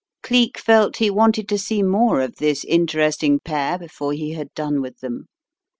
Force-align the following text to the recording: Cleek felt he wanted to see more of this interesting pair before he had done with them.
Cleek 0.23 0.57
felt 0.57 0.97
he 0.97 1.11
wanted 1.11 1.47
to 1.49 1.59
see 1.59 1.83
more 1.83 2.21
of 2.21 2.37
this 2.37 2.65
interesting 2.65 3.39
pair 3.39 3.77
before 3.77 4.13
he 4.13 4.31
had 4.31 4.51
done 4.55 4.81
with 4.81 4.97
them. 4.97 5.27